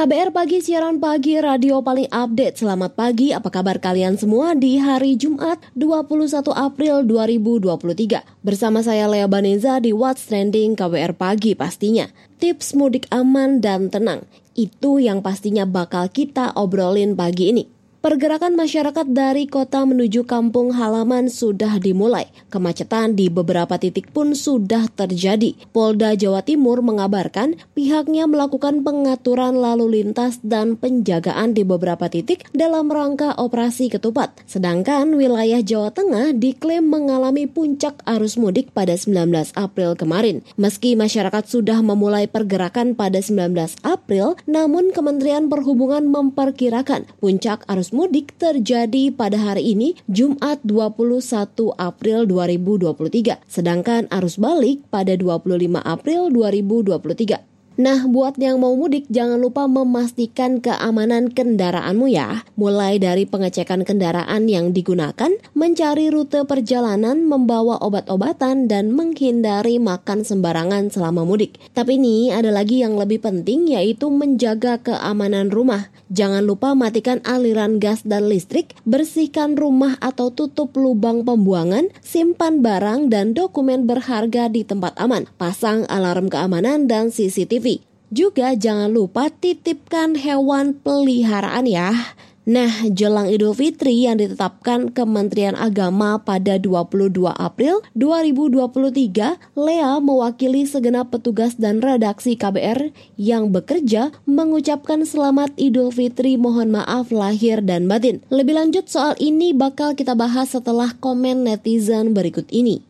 KBR 0.00 0.32
Pagi, 0.32 0.64
siaran 0.64 0.96
pagi 0.96 1.36
radio 1.36 1.84
paling 1.84 2.08
update. 2.08 2.64
Selamat 2.64 2.96
pagi, 2.96 3.36
apa 3.36 3.52
kabar 3.52 3.76
kalian 3.76 4.16
semua 4.16 4.56
di 4.56 4.80
hari 4.80 5.12
Jumat 5.12 5.60
21 5.76 6.40
April 6.56 7.04
2023. 7.04 8.24
Bersama 8.40 8.80
saya 8.80 9.04
Lea 9.12 9.28
Baneza 9.28 9.76
di 9.76 9.92
What's 9.92 10.24
Trending 10.24 10.72
KBR 10.72 11.20
Pagi 11.20 11.52
pastinya. 11.52 12.08
Tips 12.40 12.72
mudik 12.72 13.12
aman 13.12 13.60
dan 13.60 13.92
tenang, 13.92 14.24
itu 14.56 15.04
yang 15.04 15.20
pastinya 15.20 15.68
bakal 15.68 16.08
kita 16.08 16.56
obrolin 16.56 17.12
pagi 17.12 17.52
ini. 17.52 17.79
Pergerakan 18.00 18.56
masyarakat 18.56 19.12
dari 19.12 19.44
kota 19.44 19.84
menuju 19.84 20.24
kampung 20.24 20.72
halaman 20.72 21.28
sudah 21.28 21.76
dimulai. 21.76 22.32
Kemacetan 22.48 23.12
di 23.12 23.28
beberapa 23.28 23.76
titik 23.76 24.08
pun 24.08 24.32
sudah 24.32 24.88
terjadi. 24.88 25.52
Polda 25.68 26.16
Jawa 26.16 26.40
Timur 26.40 26.80
mengabarkan 26.80 27.60
pihaknya 27.76 28.24
melakukan 28.24 28.80
pengaturan 28.88 29.52
lalu 29.52 30.00
lintas 30.00 30.40
dan 30.40 30.80
penjagaan 30.80 31.52
di 31.52 31.60
beberapa 31.60 32.08
titik 32.08 32.48
dalam 32.56 32.88
rangka 32.88 33.36
operasi 33.36 33.92
ketupat. 33.92 34.32
Sedangkan 34.48 35.12
wilayah 35.12 35.60
Jawa 35.60 35.92
Tengah 35.92 36.32
diklaim 36.32 36.88
mengalami 36.88 37.44
puncak 37.44 38.00
arus 38.08 38.40
mudik 38.40 38.72
pada 38.72 38.96
19 38.96 39.28
April 39.60 39.92
kemarin. 39.92 40.40
Meski 40.56 40.96
masyarakat 40.96 41.44
sudah 41.44 41.84
memulai 41.84 42.24
pergerakan 42.24 42.96
pada 42.96 43.20
19 43.20 43.52
April, 43.84 44.40
namun 44.48 44.88
Kementerian 44.88 45.52
Perhubungan 45.52 46.08
memperkirakan 46.08 47.04
puncak 47.20 47.68
arus 47.68 47.89
mudik 47.90 48.38
terjadi 48.38 49.10
pada 49.10 49.36
hari 49.36 49.74
ini 49.74 49.98
Jumat 50.06 50.62
21 50.62 51.74
April 51.76 52.30
2023 52.30 53.42
sedangkan 53.50 54.06
arus 54.08 54.38
balik 54.38 54.86
pada 54.88 55.18
25 55.18 55.82
April 55.82 56.30
2023 56.30 57.49
Nah, 57.80 58.04
buat 58.04 58.36
yang 58.36 58.60
mau 58.60 58.76
mudik, 58.76 59.08
jangan 59.08 59.40
lupa 59.40 59.64
memastikan 59.64 60.60
keamanan 60.60 61.32
kendaraanmu 61.32 62.12
ya. 62.12 62.44
Mulai 62.52 63.00
dari 63.00 63.24
pengecekan 63.24 63.88
kendaraan 63.88 64.52
yang 64.52 64.76
digunakan, 64.76 65.32
mencari 65.56 66.12
rute 66.12 66.44
perjalanan, 66.44 67.24
membawa 67.24 67.80
obat-obatan, 67.80 68.68
dan 68.68 68.92
menghindari 68.92 69.80
makan 69.80 70.28
sembarangan 70.28 70.92
selama 70.92 71.24
mudik. 71.24 71.56
Tapi 71.72 71.96
ini 71.96 72.28
ada 72.28 72.52
lagi 72.52 72.84
yang 72.84 73.00
lebih 73.00 73.24
penting, 73.24 73.72
yaitu 73.72 74.12
menjaga 74.12 74.76
keamanan 74.84 75.48
rumah. 75.48 75.88
Jangan 76.12 76.44
lupa 76.44 76.76
matikan 76.76 77.24
aliran 77.24 77.80
gas 77.80 78.04
dan 78.04 78.28
listrik, 78.28 78.76
bersihkan 78.84 79.56
rumah 79.56 79.96
atau 80.04 80.28
tutup 80.28 80.76
lubang 80.76 81.24
pembuangan, 81.24 81.88
simpan 82.04 82.60
barang 82.60 83.08
dan 83.08 83.32
dokumen 83.32 83.88
berharga 83.88 84.52
di 84.52 84.68
tempat 84.68 85.00
aman, 85.00 85.24
pasang 85.40 85.88
alarm 85.88 86.28
keamanan 86.28 86.84
dan 86.84 87.08
CCTV. 87.08 87.69
Juga 88.10 88.58
jangan 88.58 88.90
lupa 88.90 89.30
titipkan 89.30 90.18
hewan 90.18 90.74
peliharaan 90.74 91.62
ya. 91.62 91.94
Nah, 92.42 92.82
jelang 92.90 93.30
Idul 93.30 93.54
Fitri 93.54 94.10
yang 94.10 94.18
ditetapkan 94.18 94.90
Kementerian 94.90 95.54
Agama 95.54 96.18
pada 96.18 96.58
22 96.58 97.30
April 97.30 97.86
2023, 97.94 99.38
Lea 99.54 99.92
mewakili 100.02 100.66
segenap 100.66 101.14
petugas 101.14 101.54
dan 101.54 101.78
redaksi 101.78 102.34
KBR 102.34 102.90
yang 103.14 103.54
bekerja 103.54 104.10
mengucapkan 104.26 105.06
selamat 105.06 105.54
Idul 105.54 105.94
Fitri 105.94 106.34
mohon 106.34 106.74
maaf 106.74 107.14
lahir 107.14 107.62
dan 107.62 107.86
batin. 107.86 108.26
Lebih 108.34 108.58
lanjut 108.58 108.90
soal 108.90 109.14
ini 109.22 109.54
bakal 109.54 109.94
kita 109.94 110.18
bahas 110.18 110.50
setelah 110.50 110.98
komen 110.98 111.46
netizen 111.46 112.10
berikut 112.10 112.50
ini. 112.50 112.82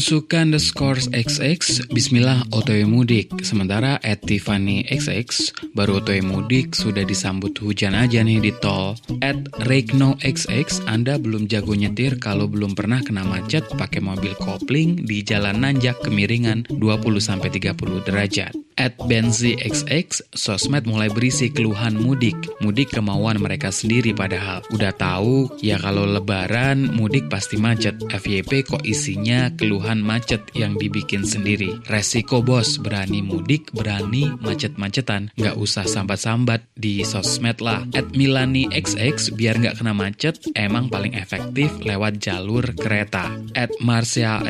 Suka 0.00 0.40
underscore 0.40 1.12
XX 1.12 1.92
Bismillah 1.92 2.48
otw 2.56 2.72
mudik. 2.88 3.44
Sementara 3.44 4.00
at 4.00 4.24
Tiffany 4.24 4.80
XX 4.88 5.52
Baru 5.76 6.00
otw 6.00 6.16
mudik 6.24 6.72
sudah 6.72 7.04
disambut 7.04 7.52
hujan 7.60 7.92
aja 7.92 8.24
nih 8.24 8.40
di 8.40 8.48
tol. 8.64 8.96
At 9.20 9.44
Regno 9.68 10.16
XX 10.24 10.88
Anda 10.88 11.20
belum 11.20 11.52
jago 11.52 11.76
nyetir 11.76 12.16
kalau 12.16 12.48
belum 12.48 12.72
pernah 12.72 13.04
kena 13.04 13.28
macet 13.28 13.68
pakai 13.76 14.00
mobil 14.00 14.32
kopling 14.40 15.04
di 15.04 15.20
jalan 15.20 15.60
nanjak 15.60 16.00
kemiringan 16.00 16.64
20-30 16.72 18.08
derajat 18.08 18.69
At 18.80 18.96
Benzi 19.04 19.60
XX 19.60 20.32
Sosmed 20.32 20.88
mulai 20.88 21.12
berisi 21.12 21.52
keluhan 21.52 22.00
mudik 22.00 22.36
Mudik 22.64 22.96
kemauan 22.96 23.36
mereka 23.36 23.68
sendiri 23.68 24.16
padahal 24.16 24.64
Udah 24.72 24.96
tahu 24.96 25.52
ya 25.60 25.76
kalau 25.76 26.08
lebaran 26.08 26.88
mudik 26.96 27.28
pasti 27.28 27.60
macet 27.60 28.00
FYP 28.08 28.64
kok 28.64 28.80
isinya 28.88 29.52
keluhan 29.52 30.00
macet 30.00 30.40
yang 30.56 30.78
dibikin 30.80 31.26
sendiri. 31.26 31.76
Resiko 31.86 32.40
bos, 32.40 32.80
berani 32.80 33.20
mudik, 33.20 33.68
berani 33.74 34.32
macet-macetan. 34.40 35.34
Nggak 35.36 35.56
usah 35.58 35.84
sambat-sambat 35.84 36.64
di 36.78 37.02
sosmed 37.04 37.58
lah. 37.60 37.84
At 37.92 38.14
Milani 38.14 38.70
XX, 38.70 39.34
biar 39.34 39.60
nggak 39.60 39.82
kena 39.82 39.92
macet, 39.92 40.40
emang 40.56 40.88
paling 40.88 41.12
efektif 41.18 41.68
lewat 41.82 42.22
jalur 42.22 42.64
kereta. 42.78 43.30
At 43.58 43.70
Marcia 43.82 44.40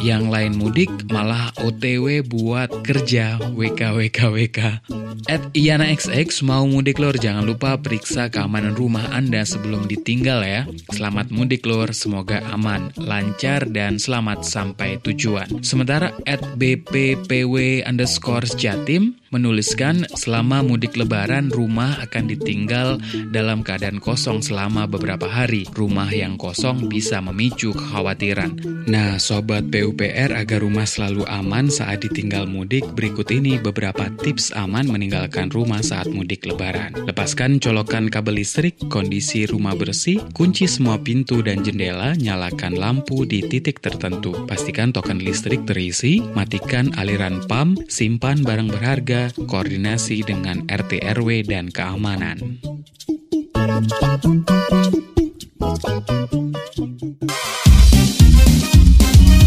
yang 0.00 0.30
lain 0.30 0.54
mudik 0.56 0.90
malah 1.10 1.50
OTW 1.60 2.24
buat 2.24 2.70
kerja 2.86 3.33
WKWKWK. 3.40 4.60
At 5.30 5.42
Iana 5.56 5.88
XX, 5.88 6.28
mau 6.44 6.68
mudik 6.68 7.00
lor, 7.00 7.16
jangan 7.16 7.48
lupa 7.48 7.80
periksa 7.80 8.28
keamanan 8.28 8.76
rumah 8.76 9.08
Anda 9.14 9.42
sebelum 9.42 9.88
ditinggal 9.88 10.40
ya. 10.44 10.62
Selamat 10.92 11.32
mudik 11.32 11.64
lor, 11.64 11.96
semoga 11.96 12.44
aman, 12.52 12.92
lancar, 13.00 13.64
dan 13.70 13.96
selamat 13.96 14.44
sampai 14.44 15.00
tujuan. 15.00 15.64
Sementara 15.64 16.12
at 16.28 16.44
BPPW 16.60 17.86
underscore 17.88 18.44
Jatim 18.58 19.16
menuliskan 19.34 20.06
selama 20.14 20.62
mudik 20.62 20.94
lebaran 20.94 21.50
rumah 21.50 21.98
akan 22.06 22.30
ditinggal 22.30 23.02
dalam 23.34 23.66
keadaan 23.66 23.98
kosong 23.98 24.38
selama 24.38 24.86
beberapa 24.86 25.26
hari. 25.26 25.66
Rumah 25.74 26.14
yang 26.14 26.38
kosong 26.38 26.86
bisa 26.86 27.18
memicu 27.18 27.74
kekhawatiran. 27.74 28.54
Nah, 28.86 29.18
sobat 29.18 29.66
PUPR 29.74 30.30
agar 30.30 30.62
rumah 30.62 30.86
selalu 30.86 31.26
aman 31.26 31.66
saat 31.66 32.06
ditinggal 32.06 32.46
mudik, 32.46 32.86
berikut 32.94 33.26
ini 33.34 33.58
beberapa 33.58 34.06
tips 34.22 34.54
aman 34.54 34.86
meninggalkan 34.86 35.50
rumah 35.50 35.82
saat 35.82 36.06
mudik 36.12 36.46
lebaran. 36.46 36.94
Lepaskan 37.08 37.58
colokan 37.58 38.12
kabel 38.12 38.44
listrik, 38.44 38.76
kondisi 38.92 39.48
rumah 39.48 39.72
bersih, 39.72 40.20
kunci 40.36 40.68
semua 40.68 41.00
pintu 41.00 41.40
dan 41.40 41.64
jendela, 41.64 42.12
nyalakan 42.14 42.76
lampu 42.76 43.24
di 43.24 43.40
titik 43.40 43.80
tertentu. 43.80 44.44
Pastikan 44.44 44.92
token 44.92 45.24
listrik 45.24 45.64
terisi, 45.64 46.20
matikan 46.36 46.92
aliran 47.00 47.40
pam, 47.48 47.72
simpan 47.88 48.44
barang 48.44 48.68
berharga, 48.68 49.23
koordinasi 49.32 50.26
dengan 50.26 50.66
RT 50.66 51.00
RW 51.16 51.46
dan 51.48 51.70
keamanan. 51.70 52.60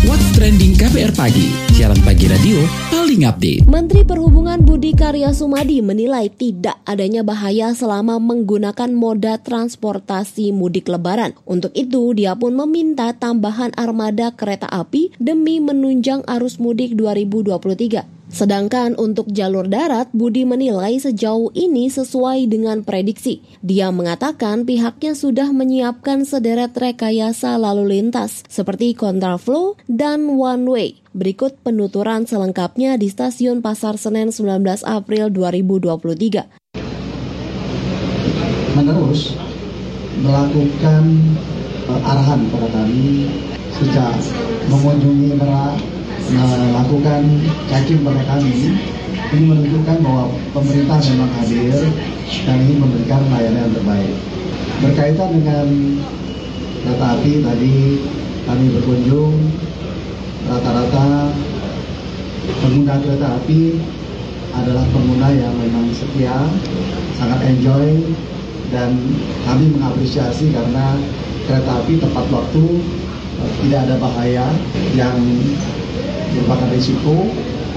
What's 0.08 0.28
Trending 0.34 0.74
KBR 0.80 1.14
Pagi, 1.14 1.54
siaran 1.76 2.00
pagi 2.02 2.26
radio 2.26 2.88
paling 2.90 3.24
update. 3.24 3.64
Menteri 3.70 4.02
Perhubungan 4.02 4.66
Budi 4.66 4.92
Karya 4.92 5.31
Sumadi 5.31 5.80
menilai 5.86 6.28
tidak 6.28 6.75
adanya 6.84 7.22
bahaya 7.22 7.72
selama 7.72 8.19
menggunakan 8.19 8.92
moda 8.92 9.40
transportasi 9.40 10.51
mudik 10.51 10.90
lebaran. 10.92 11.38
Untuk 11.46 11.72
itu, 11.72 12.12
dia 12.18 12.36
pun 12.36 12.57
meminta 12.57 13.13
tambahan 13.16 13.72
armada 13.78 14.34
kereta 14.36 14.68
api 14.68 15.13
demi 15.22 15.62
menunjang 15.62 16.25
arus 16.25 16.60
mudik 16.60 16.98
2023. 17.00 18.17
Sedangkan 18.38 18.94
untuk 19.01 19.34
jalur 19.34 19.66
darat, 19.66 20.13
Budi 20.13 20.45
menilai 20.45 21.01
sejauh 21.01 21.50
ini 21.57 21.89
sesuai 21.89 22.45
dengan 22.45 22.86
prediksi. 22.86 23.42
Dia 23.66 23.89
mengatakan 23.89 24.62
pihaknya 24.62 25.18
sudah 25.18 25.50
menyiapkan 25.50 26.22
sederet 26.22 26.78
rekayasa 26.78 27.57
lalu 27.57 27.98
lintas 27.98 28.45
seperti 28.45 28.94
kontraflow 28.94 29.74
dan 29.89 30.38
one 30.38 30.69
way. 30.69 31.01
Berikut 31.18 31.57
penuturan 31.66 32.30
selengkapnya 32.30 33.01
di 33.01 33.10
stasiun 33.10 33.66
Pasar 33.66 33.98
Senen 33.98 34.30
19 34.30 34.86
April 34.86 35.34
2023. 35.34 36.78
Menerus 38.78 39.34
melakukan 40.22 41.04
uh, 41.89 42.01
arahan 42.06 42.45
kepada 42.54 42.69
kami 42.69 43.34
sejak 43.81 44.13
mengunjungi 44.69 45.34
Merak 45.42 45.97
melakukan 46.31 47.21
cacing 47.71 48.03
pada 48.03 48.24
kami 48.27 48.51
ini 49.27 49.44
menunjukkan 49.47 49.97
bahwa 50.03 50.31
pemerintah 50.56 51.00
memang 51.12 51.31
hadir 51.39 51.75
dan 52.47 52.57
ingin 52.63 52.77
memberikan 52.79 53.21
layanan 53.31 53.68
yang 53.68 53.74
terbaik. 53.75 54.13
Berkaitan 54.83 55.29
dengan 55.39 55.68
kereta 56.83 57.06
api 57.19 57.31
tadi 57.44 57.75
kami 58.47 58.65
berkunjung 58.71 59.35
rata-rata 60.47 61.35
pengguna 62.63 62.95
kereta 63.03 63.27
api 63.44 63.62
adalah 64.56 64.85
pengguna 64.95 65.27
yang 65.35 65.53
memang 65.59 65.91
setia, 65.91 66.47
sangat 67.19 67.39
enjoy 67.44 68.00
dan 68.71 68.95
kami 69.44 69.75
mengapresiasi 69.75 70.56
karena 70.56 70.95
kereta 71.47 71.71
api 71.83 72.00
tepat 72.00 72.25
waktu 72.31 72.65
tidak 73.63 73.79
ada 73.88 73.95
bahaya 74.00 74.45
yang 74.95 75.19
merupakan 76.38 76.69
risiko. 76.69 77.25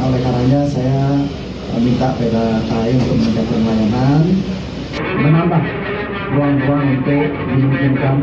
Oleh 0.00 0.20
karenanya 0.20 0.68
saya 0.68 1.24
minta 1.80 2.12
pada 2.12 2.44
KAI 2.68 2.92
untuk 3.00 3.16
meningkatkan 3.16 3.60
layanan, 3.64 4.22
menambah 5.20 5.62
ruang-ruang 6.30 6.84
untuk 7.00 7.24
dimungkinkan 7.56 8.16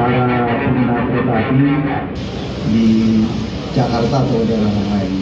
para 0.00 0.26
pengguna 0.62 0.96
kereta 1.08 1.34
api 1.36 1.64
di 2.72 2.88
Jakarta 3.76 4.16
atau 4.24 4.40
daerah 4.48 4.72
lain. 4.72 5.12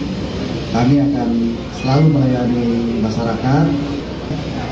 Kami 0.72 0.94
akan 1.10 1.30
selalu 1.76 2.06
melayani 2.14 2.66
masyarakat. 3.02 3.66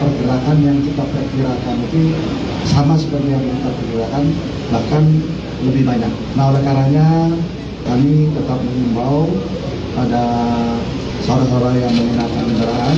Pergerakan 0.00 0.56
yang 0.64 0.80
kita 0.80 1.04
perkirakan 1.04 1.76
itu 1.84 2.16
sama 2.64 2.96
seperti 2.96 3.36
yang 3.36 3.44
kita 3.44 3.68
perkirakan, 3.68 4.24
bahkan 4.72 5.04
lebih 5.60 5.84
banyak. 5.84 6.08
Nah, 6.40 6.56
oleh 6.56 6.62
karenanya 6.64 7.28
kami 7.84 8.32
tetap 8.32 8.64
mengimbau 8.64 9.28
pada 10.00 10.24
saudara-saudara 11.20 11.76
yang 11.76 11.92
menggunakan 11.92 12.42
kendaraan, 12.48 12.96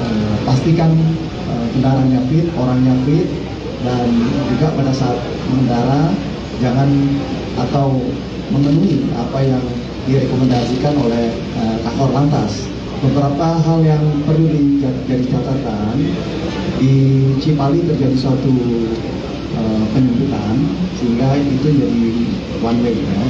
eh, 0.00 0.34
pastikan 0.48 0.90
eh, 1.44 1.66
kendaraannya 1.76 2.20
fit, 2.32 2.46
orangnya 2.56 2.96
fit, 3.04 3.28
dan 3.84 4.08
juga 4.48 4.72
pada 4.72 4.92
saat 4.96 5.18
mengendara 5.52 6.08
jangan 6.58 6.88
atau 7.60 8.00
memenuhi 8.48 9.06
apa 9.14 9.38
yang 9.44 9.62
direkomendasikan 10.08 10.96
oleh 10.98 11.36
uh, 11.60 11.76
kakor 11.84 12.10
lantas. 12.16 12.64
Beberapa 12.98 13.60
hal 13.62 13.78
yang 13.86 14.02
perlu 14.26 14.50
dijadi 14.50 15.30
catatan 15.30 15.96
di 16.80 16.94
Cipali 17.38 17.84
terjadi 17.86 18.16
suatu 18.16 18.54
uh, 19.54 19.84
penyempitan 19.94 20.56
sehingga 20.98 21.38
itu 21.38 21.68
jadi 21.76 22.08
one 22.64 22.80
way 22.82 22.96
ya. 22.96 23.22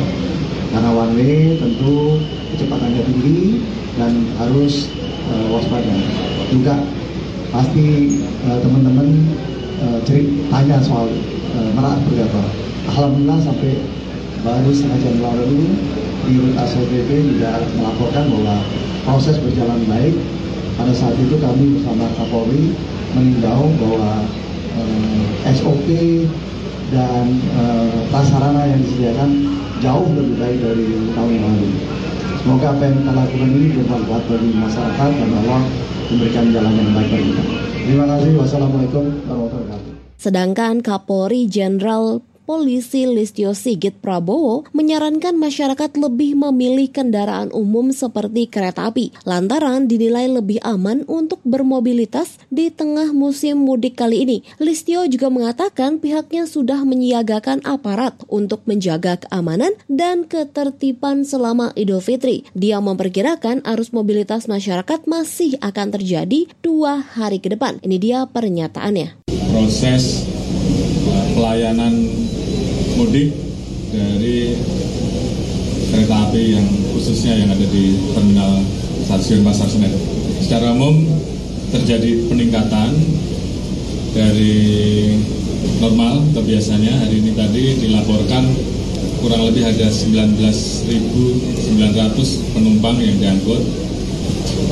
Karena 0.73 0.91
one 0.95 1.13
way 1.19 1.59
tentu 1.61 2.23
kecepatannya 2.59 3.03
tinggi 3.07 3.63
dan 3.95 4.27
harus 4.43 4.91
uh, 5.31 5.47
waspada. 5.55 5.95
Juga 6.51 6.75
pasti 7.55 8.19
teman-teman 8.45 9.09
uh, 9.81 10.03
tanya 10.51 10.83
soal 10.83 11.07
uh, 11.55 11.71
merak 11.79 12.03
berapa. 12.11 12.43
Alhamdulillah 12.91 13.39
sampai 13.47 13.79
baru 14.43 14.71
setengah 14.75 14.99
jam 15.03 15.17
lalu 15.23 15.71
di 16.29 16.37
unit 16.37 16.57
ACBP 16.61 17.11
juga 17.35 17.63
melaporkan 17.77 18.29
bahwa 18.29 18.57
proses 19.09 19.41
berjalan 19.41 19.81
baik. 19.89 20.15
Pada 20.77 20.93
saat 20.95 21.17
itu 21.19 21.35
kami 21.43 21.75
bersama 21.81 22.07
Kapolri 22.15 22.71
meninjau 23.17 23.67
bahwa 23.83 24.23
eh, 24.79 25.53
SOP 25.57 25.89
dan 26.95 27.27
eh, 27.35 27.99
prasarana 28.13 28.63
yang 28.69 28.81
disediakan 28.85 29.31
jauh 29.83 30.07
lebih 30.15 30.37
baik 30.39 30.59
dari 30.63 30.89
tahun 31.17 31.31
yang 31.35 31.45
lalu. 31.51 31.98
Semoga 32.39 32.67
apa 32.71 32.83
yang 32.87 32.95
kita 33.03 33.13
lakukan 33.13 33.49
ini 33.51 33.67
bermanfaat 33.83 34.23
bagi 34.31 34.51
masyarakat 34.55 35.11
dan 35.11 35.31
Allah 35.43 35.61
memberikan 36.09 36.45
jalan 36.55 36.73
yang 36.73 36.91
baik 36.95 37.09
bagi 37.11 37.31
kita. 37.35 37.43
Terima 37.89 38.05
kasih. 38.07 38.31
Wassalamualaikum 38.39 39.05
warahmatullahi 39.27 39.65
wabarakatuh. 39.67 39.93
Sedangkan 40.19 40.75
Kapolri 40.83 41.47
Jenderal 41.51 42.23
Polisi 42.49 43.05
Listio 43.05 43.53
Sigit 43.53 44.01
Prabowo 44.01 44.65
menyarankan 44.73 45.37
masyarakat 45.37 46.01
lebih 46.01 46.33
memilih 46.33 46.89
kendaraan 46.89 47.53
umum 47.53 47.93
seperti 47.93 48.49
kereta 48.49 48.89
api, 48.89 49.13
lantaran 49.29 49.85
dinilai 49.85 50.33
lebih 50.33 50.57
aman 50.65 51.05
untuk 51.05 51.45
bermobilitas 51.45 52.41
di 52.49 52.73
tengah 52.73 53.13
musim 53.13 53.69
mudik 53.69 54.01
kali 54.01 54.25
ini. 54.25 54.39
Listio 54.57 55.05
juga 55.05 55.29
mengatakan 55.29 56.01
pihaknya 56.01 56.49
sudah 56.49 56.89
menyiagakan 56.89 57.69
aparat 57.69 58.17
untuk 58.33 58.65
menjaga 58.65 59.21
keamanan 59.29 59.77
dan 59.85 60.25
ketertiban 60.25 61.29
selama 61.29 61.77
Idul 61.77 62.01
Fitri. 62.01 62.49
Dia 62.57 62.81
memperkirakan 62.81 63.61
arus 63.69 63.93
mobilitas 63.93 64.49
masyarakat 64.49 65.05
masih 65.05 65.61
akan 65.61 65.93
terjadi 65.93 66.49
dua 66.65 66.97
hari 66.97 67.45
ke 67.45 67.53
depan. 67.53 67.77
Ini 67.85 67.97
dia 68.01 68.25
pernyataannya. 68.25 69.29
Proses 69.53 70.25
pelayanan 71.37 72.28
mudik 72.99 73.31
dari 73.95 74.59
kereta 75.95 76.27
api 76.27 76.43
yang 76.59 76.67
khususnya 76.91 77.39
yang 77.39 77.55
ada 77.55 77.63
di 77.63 77.95
terminal 78.11 78.59
stasiun 79.07 79.47
Pasar 79.47 79.71
Senen. 79.71 79.95
Secara 80.43 80.75
umum 80.75 81.07
terjadi 81.71 82.27
peningkatan 82.27 82.91
dari 84.19 84.59
normal 85.79 86.27
ke 86.35 86.41
biasanya 86.43 87.07
hari 87.07 87.23
ini 87.23 87.39
tadi 87.39 87.79
dilaporkan 87.87 88.51
kurang 89.23 89.47
lebih 89.47 89.63
ada 89.63 89.87
19.900 89.87 90.91
penumpang 92.55 92.99
yang 92.99 93.17
diangkut 93.23 93.63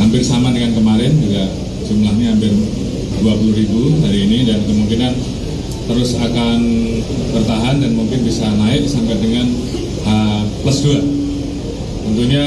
hampir 0.02 0.23
sama 0.26 0.50
dengan 0.50 0.75
kemarin 0.75 1.14
juga 1.23 1.46
jumlahnya 1.87 2.34
hampir 2.34 2.52
20.000 3.23 4.02
hari 4.02 4.19
ini 4.26 4.38
dan 4.50 4.58
kemungkinan 4.67 5.12
terus 5.87 6.19
akan 6.19 6.59
bertahan 7.31 7.79
dan 7.79 7.93
mungkin 7.94 8.27
bisa 8.27 8.50
naik 8.59 8.87
sampai 8.91 9.17
dengan 9.23 9.47
H 10.06 10.11
plus 10.62 10.79
2. 10.83 12.06
Tentunya 12.06 12.44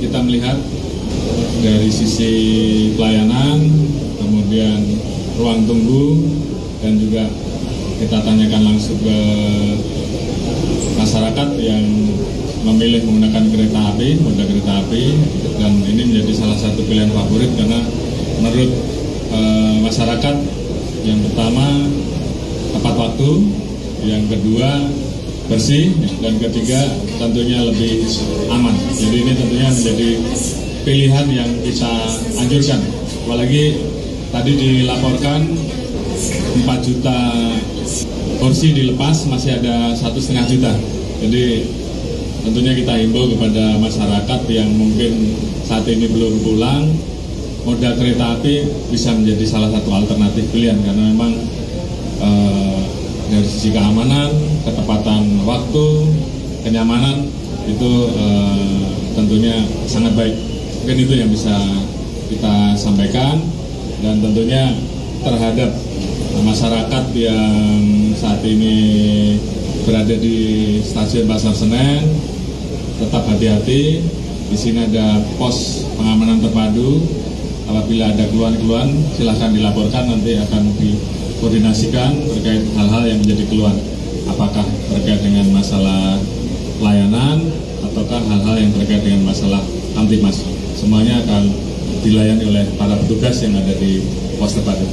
kita 0.00 0.18
melihat 0.24 0.56
dari 1.60 1.92
sisi 1.92 2.32
pelayanan, 2.96 3.68
kemudian 4.16 4.80
ruang 5.36 5.68
tunggu, 5.68 6.20
dan 6.80 6.96
juga 6.96 7.28
kita 8.00 8.16
tanyakan 8.24 8.62
langsung 8.64 8.96
ke 9.00 9.18
masyarakat 10.96 11.48
yang 11.60 11.84
memilih 12.64 13.04
menggunakan 13.08 13.44
kereta 13.52 13.80
api, 13.92 14.20
moda 14.20 14.44
kereta 14.44 14.72
api, 14.84 15.04
dan 15.60 15.72
ini 15.84 16.02
menjadi 16.12 16.32
salah 16.32 16.56
satu 16.56 16.80
pilihan 16.84 17.12
favorit 17.12 17.52
karena 17.56 17.80
menurut 18.40 18.70
e, 19.32 19.40
masyarakat 19.84 20.36
yang 21.04 21.20
pertama 21.24 21.88
tepat 22.80 22.96
waktu, 22.96 23.30
yang 24.08 24.24
kedua 24.24 24.88
bersih, 25.52 25.92
dan 26.24 26.40
ketiga 26.40 26.80
tentunya 27.20 27.60
lebih 27.60 28.08
aman. 28.48 28.72
Jadi 28.96 29.16
ini 29.20 29.32
tentunya 29.36 29.68
menjadi 29.68 30.10
pilihan 30.88 31.26
yang 31.28 31.50
kita 31.60 31.92
anjurkan. 32.40 32.80
Apalagi 33.28 33.84
tadi 34.32 34.52
dilaporkan 34.56 35.44
4 36.64 36.88
juta 36.88 37.18
porsi 38.40 38.72
dilepas 38.72 39.28
masih 39.28 39.60
ada 39.60 39.92
satu 39.92 40.16
setengah 40.16 40.48
juta. 40.48 40.72
Jadi 41.20 41.68
tentunya 42.48 42.72
kita 42.80 42.96
himbau 42.96 43.28
kepada 43.36 43.76
masyarakat 43.76 44.40
yang 44.48 44.72
mungkin 44.72 45.36
saat 45.68 45.84
ini 45.84 46.08
belum 46.08 46.48
pulang, 46.48 46.88
moda 47.68 47.92
kereta 47.92 48.40
api 48.40 48.64
bisa 48.88 49.12
menjadi 49.12 49.44
salah 49.44 49.68
satu 49.68 49.92
alternatif 49.92 50.48
pilihan 50.48 50.80
karena 50.80 51.12
memang 51.12 51.59
eh, 52.20 52.80
dari 53.30 53.46
sisi 53.46 53.72
keamanan, 53.72 54.30
ketepatan 54.64 55.42
waktu, 55.48 55.86
kenyamanan 56.62 57.26
itu 57.66 57.90
eh, 58.14 58.84
tentunya 59.16 59.64
sangat 59.88 60.12
baik. 60.16 60.36
Mungkin 60.80 60.98
itu 61.04 61.14
yang 61.16 61.30
bisa 61.32 61.56
kita 62.30 62.78
sampaikan 62.78 63.42
dan 64.00 64.22
tentunya 64.22 64.72
terhadap 65.20 65.70
masyarakat 66.40 67.04
yang 67.12 67.82
saat 68.16 68.40
ini 68.46 68.76
berada 69.84 70.14
di 70.16 70.38
stasiun 70.80 71.28
Pasar 71.28 71.52
Senen 71.52 72.04
tetap 73.00 73.24
hati-hati. 73.28 74.04
Di 74.50 74.58
sini 74.58 74.82
ada 74.82 75.22
pos 75.38 75.86
pengamanan 75.94 76.42
terpadu. 76.42 77.00
Apabila 77.70 78.10
ada 78.10 78.26
keluhan-keluhan, 78.26 78.90
silahkan 79.14 79.54
dilaporkan 79.54 80.10
nanti 80.10 80.34
akan 80.42 80.74
dikoordinasikan 81.40 82.20
terkait 82.36 82.68
hal-hal 82.76 83.02
yang 83.08 83.18
menjadi 83.24 83.48
keluhan. 83.48 83.72
Apakah 84.28 84.60
terkait 84.92 85.24
dengan 85.24 85.48
masalah 85.56 86.20
layanan 86.84 87.48
ataukah 87.80 88.20
hal-hal 88.28 88.60
yang 88.60 88.68
terkait 88.76 89.00
dengan 89.00 89.24
masalah 89.24 89.64
kamtimas. 89.96 90.44
Semuanya 90.76 91.16
akan 91.24 91.48
dilayani 92.04 92.44
oleh 92.44 92.64
para 92.76 92.92
petugas 93.00 93.40
yang 93.40 93.56
ada 93.56 93.72
di 93.72 94.04
pos 94.36 94.52
terpadu. 94.52 94.84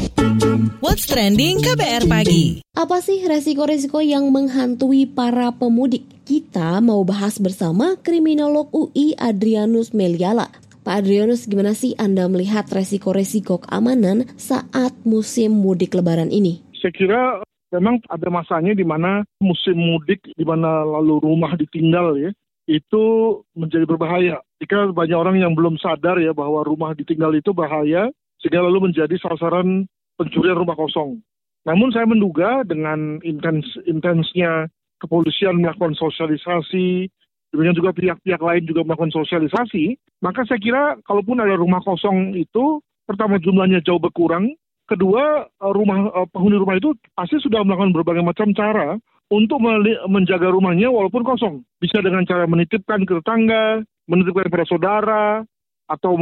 What's 0.80 1.04
trending 1.04 1.60
KBR 1.60 2.08
pagi? 2.08 2.64
Apa 2.80 3.04
sih 3.04 3.28
resiko-resiko 3.28 4.00
yang 4.00 4.32
menghantui 4.32 5.04
para 5.04 5.52
pemudik? 5.52 6.08
Kita 6.24 6.80
mau 6.80 7.04
bahas 7.04 7.44
bersama 7.44 8.00
kriminolog 8.00 8.72
UI 8.72 9.20
Adrianus 9.20 9.92
Meliala. 9.92 10.48
Pak 10.88 11.04
Adrianus, 11.04 11.52
gimana 11.52 11.76
sih 11.76 12.00
Anda 12.00 12.32
melihat 12.32 12.64
resiko-resiko 12.72 13.60
keamanan 13.60 14.24
saat 14.40 14.96
musim 15.04 15.52
mudik 15.52 15.92
lebaran 15.92 16.32
ini? 16.32 16.64
Saya 16.80 16.96
kira 16.96 17.22
memang 17.76 18.00
ada 18.08 18.32
masanya 18.32 18.72
di 18.72 18.88
mana 18.88 19.28
musim 19.44 19.76
mudik, 19.76 20.24
di 20.24 20.48
mana 20.48 20.88
lalu 20.88 21.20
rumah 21.20 21.60
ditinggal 21.60 22.16
ya, 22.16 22.32
itu 22.72 23.04
menjadi 23.52 23.84
berbahaya. 23.84 24.40
Jika 24.64 24.96
banyak 24.96 25.20
orang 25.20 25.36
yang 25.36 25.60
belum 25.60 25.76
sadar 25.76 26.24
ya 26.24 26.32
bahwa 26.32 26.64
rumah 26.64 26.96
ditinggal 26.96 27.36
itu 27.36 27.52
bahaya, 27.52 28.08
sehingga 28.40 28.64
lalu 28.64 28.88
menjadi 28.88 29.20
sasaran 29.20 29.92
pencurian 30.16 30.56
rumah 30.56 30.80
kosong. 30.80 31.20
Namun 31.68 31.92
saya 31.92 32.08
menduga 32.08 32.64
dengan 32.64 33.20
intens 33.28 33.68
intensnya 33.84 34.72
kepolisian 35.04 35.60
melakukan 35.60 36.00
sosialisasi, 36.00 37.12
demikian 37.58 37.74
juga 37.82 37.90
pihak-pihak 37.98 38.38
lain 38.38 38.70
juga 38.70 38.86
melakukan 38.86 39.10
sosialisasi, 39.18 39.98
maka 40.22 40.46
saya 40.46 40.62
kira 40.62 41.02
kalaupun 41.10 41.42
ada 41.42 41.58
rumah 41.58 41.82
kosong 41.82 42.38
itu, 42.38 42.78
pertama 43.10 43.42
jumlahnya 43.42 43.82
jauh 43.82 43.98
berkurang, 43.98 44.54
kedua 44.86 45.50
eh, 45.50 45.74
rumah 45.74 46.14
eh, 46.14 46.28
penghuni 46.30 46.62
rumah 46.62 46.78
itu 46.78 46.94
pasti 47.18 47.42
sudah 47.42 47.66
melakukan 47.66 47.98
berbagai 47.98 48.22
macam 48.22 48.54
cara 48.54 49.02
untuk 49.34 49.58
menjaga 50.08 50.54
rumahnya 50.54 50.88
walaupun 50.88 51.26
kosong. 51.26 51.66
Bisa 51.82 52.00
dengan 52.00 52.24
cara 52.30 52.46
menitipkan 52.46 53.04
ke 53.04 53.18
tetangga, 53.20 53.82
menitipkan 54.08 54.48
kepada 54.48 54.70
saudara, 54.70 55.26
atau 55.92 56.16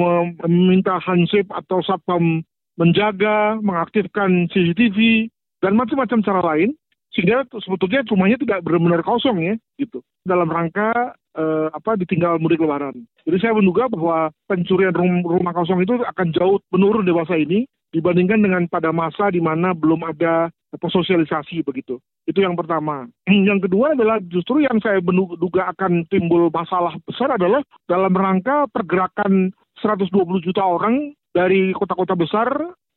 meminta 0.46 0.98
hansip 1.02 1.46
atau 1.54 1.86
satpam 1.86 2.42
menjaga, 2.82 3.62
mengaktifkan 3.62 4.50
CCTV, 4.50 5.30
dan 5.62 5.78
macam-macam 5.78 6.20
cara 6.22 6.42
lain 6.54 6.74
sehingga 7.16 7.48
sebetulnya 7.48 8.04
rumahnya 8.12 8.38
tidak 8.44 8.60
benar-benar 8.68 9.02
kosong 9.02 9.40
ya 9.40 9.56
gitu 9.80 10.04
dalam 10.28 10.52
rangka 10.52 11.16
eh, 11.40 11.68
apa 11.72 11.96
ditinggal 11.96 12.38
mudik 12.44 12.60
lebaran. 12.60 13.08
Jadi 13.24 13.38
saya 13.40 13.56
menduga 13.56 13.88
bahwa 13.88 14.30
pencurian 14.52 14.92
rum 14.92 15.24
rumah 15.24 15.56
kosong 15.56 15.80
itu 15.80 15.96
akan 16.04 16.36
jauh 16.36 16.60
menurun 16.76 17.08
di 17.08 17.16
masa 17.16 17.40
ini 17.40 17.64
dibandingkan 17.96 18.44
dengan 18.44 18.64
pada 18.68 18.92
masa 18.92 19.32
di 19.32 19.40
mana 19.40 19.72
belum 19.72 20.04
ada 20.04 20.52
sosialisasi 20.76 21.64
begitu. 21.64 22.04
Itu 22.28 22.44
yang 22.44 22.60
pertama. 22.60 23.08
Yang 23.48 23.72
kedua 23.72 23.96
adalah 23.96 24.20
justru 24.28 24.68
yang 24.68 24.76
saya 24.84 25.00
menduga 25.00 25.72
akan 25.72 26.04
timbul 26.12 26.52
masalah 26.52 26.92
besar 27.08 27.32
adalah 27.32 27.64
dalam 27.88 28.12
rangka 28.12 28.68
pergerakan 28.76 29.56
120 29.80 30.12
juta 30.44 30.64
orang 30.68 31.16
dari 31.32 31.72
kota-kota 31.72 32.16
besar 32.16 32.48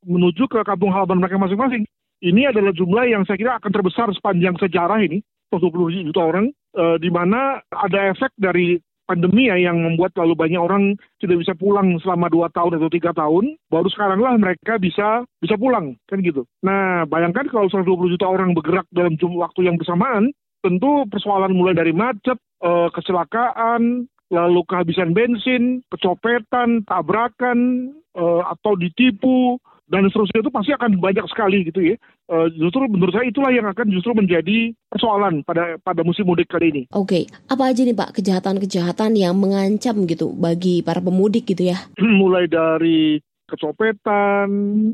menuju 0.06 0.46
ke 0.50 0.62
kampung 0.66 0.90
halaman 0.90 1.22
mereka 1.22 1.38
masing-masing. 1.38 1.86
Ini 2.18 2.50
adalah 2.50 2.74
jumlah 2.74 3.04
yang 3.06 3.22
saya 3.22 3.38
kira 3.38 3.52
akan 3.62 3.70
terbesar 3.70 4.10
sepanjang 4.10 4.58
sejarah 4.58 4.98
ini, 5.06 5.22
20 5.54 6.10
juta 6.10 6.22
orang, 6.26 6.50
e, 6.74 6.84
di 6.98 7.10
mana 7.14 7.62
ada 7.70 8.10
efek 8.10 8.34
dari 8.34 8.74
pandemi 9.08 9.48
ya 9.48 9.56
yang 9.56 9.80
membuat 9.80 10.12
lalu 10.20 10.36
banyak 10.36 10.60
orang 10.60 10.92
tidak 11.16 11.40
bisa 11.40 11.56
pulang 11.56 11.96
selama 12.04 12.28
dua 12.28 12.52
tahun 12.52 12.76
atau 12.76 12.90
tiga 12.92 13.16
tahun, 13.16 13.56
baru 13.72 13.88
sekarang 13.88 14.20
lah 14.20 14.36
mereka 14.36 14.76
bisa 14.76 15.24
bisa 15.40 15.56
pulang 15.56 15.96
kan 16.10 16.20
gitu. 16.20 16.44
Nah 16.60 17.08
bayangkan 17.08 17.48
kalau 17.48 17.72
120 17.72 18.12
juta 18.18 18.28
orang 18.28 18.52
bergerak 18.52 18.84
dalam 18.92 19.16
jumlah 19.16 19.48
waktu 19.48 19.64
yang 19.64 19.80
bersamaan, 19.80 20.28
tentu 20.60 21.08
persoalan 21.08 21.56
mulai 21.56 21.72
dari 21.72 21.96
macet, 21.96 22.36
e, 22.60 22.70
kecelakaan, 22.92 24.04
lalu 24.28 24.60
kehabisan 24.68 25.16
bensin, 25.16 25.80
kecopetan, 25.88 26.84
tabrakan, 26.84 27.88
e, 28.12 28.24
atau 28.44 28.76
ditipu, 28.76 29.56
dan 29.88 30.04
seterusnya 30.08 30.40
itu 30.44 30.52
pasti 30.52 30.70
akan 30.76 31.00
banyak 31.00 31.26
sekali 31.32 31.64
gitu 31.64 31.80
ya. 31.80 31.96
Uh, 32.28 32.48
justru 32.52 32.84
menurut 32.84 33.12
saya 33.16 33.26
itulah 33.28 33.48
yang 33.48 33.64
akan 33.64 33.88
justru 33.88 34.12
menjadi 34.12 34.76
persoalan 34.92 35.40
pada 35.48 35.80
pada 35.80 36.04
musim 36.04 36.28
mudik 36.28 36.48
kali 36.52 36.68
ini. 36.70 36.82
Oke, 36.92 37.24
okay. 37.24 37.48
apa 37.48 37.72
aja 37.72 37.82
nih 37.82 37.96
Pak 37.96 38.20
kejahatan-kejahatan 38.20 39.16
yang 39.16 39.34
mengancam 39.40 40.04
gitu 40.04 40.36
bagi 40.36 40.84
para 40.84 41.00
pemudik 41.00 41.48
gitu 41.48 41.72
ya? 41.72 41.88
Mulai 42.20 42.46
dari 42.52 43.18
kecopetan, 43.48 44.48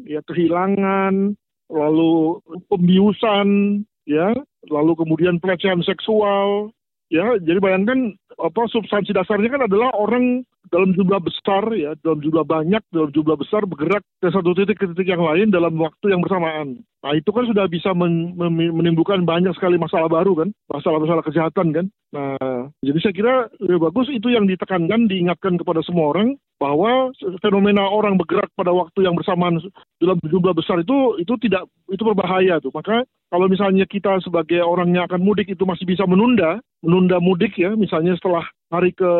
ya 0.06 0.22
kehilangan, 0.22 1.34
lalu 1.66 2.38
pembiusan, 2.70 3.82
ya, 4.06 4.30
lalu 4.70 4.92
kemudian 4.94 5.42
pelecehan 5.42 5.82
seksual, 5.82 6.70
ya. 7.10 7.34
Jadi 7.42 7.58
bayangkan 7.58 8.14
apa 8.38 8.62
substansi 8.70 9.10
dasarnya 9.10 9.50
kan 9.58 9.66
adalah 9.66 9.90
orang 9.98 10.46
dalam 10.72 10.96
jumlah 10.96 11.20
besar 11.20 11.64
ya, 11.76 11.92
dalam 12.00 12.20
jumlah 12.24 12.44
banyak, 12.44 12.82
dalam 12.88 13.10
jumlah 13.12 13.36
besar 13.36 13.64
bergerak 13.68 14.04
dari 14.20 14.32
satu 14.32 14.56
titik 14.56 14.80
ke 14.80 14.86
titik 14.92 15.12
yang 15.12 15.24
lain 15.24 15.52
dalam 15.52 15.76
waktu 15.76 16.12
yang 16.12 16.24
bersamaan. 16.24 16.80
Nah 17.04 17.12
itu 17.12 17.28
kan 17.36 17.44
sudah 17.44 17.68
bisa 17.68 17.92
men 17.92 18.32
menimbulkan 18.36 19.28
banyak 19.28 19.52
sekali 19.52 19.76
masalah 19.76 20.08
baru 20.08 20.40
kan, 20.40 20.48
masalah-masalah 20.72 21.20
kejahatan 21.20 21.68
kan. 21.76 21.86
Nah 22.16 22.72
jadi 22.80 22.98
saya 23.04 23.12
kira 23.12 23.34
lebih 23.60 23.92
bagus 23.92 24.08
itu 24.08 24.32
yang 24.32 24.48
ditekankan, 24.48 25.04
diingatkan 25.04 25.60
kepada 25.60 25.84
semua 25.84 26.16
orang 26.16 26.40
bahwa 26.56 27.12
fenomena 27.44 27.84
orang 27.84 28.16
bergerak 28.16 28.48
pada 28.56 28.72
waktu 28.72 29.04
yang 29.04 29.12
bersamaan 29.18 29.60
dalam 30.00 30.16
jumlah 30.24 30.56
besar 30.56 30.80
itu 30.80 31.20
itu 31.20 31.34
tidak 31.44 31.68
itu 31.92 32.00
berbahaya 32.00 32.56
tuh. 32.64 32.72
Maka 32.72 33.04
kalau 33.28 33.50
misalnya 33.52 33.84
kita 33.84 34.22
sebagai 34.24 34.62
orang 34.64 34.94
yang 34.94 35.04
akan 35.04 35.20
mudik 35.20 35.50
itu 35.50 35.66
masih 35.68 35.84
bisa 35.84 36.08
menunda, 36.08 36.62
menunda 36.80 37.20
mudik 37.20 37.58
ya, 37.58 37.74
misalnya 37.74 38.14
setelah 38.16 38.46
hari 38.70 38.94
ke 38.94 39.10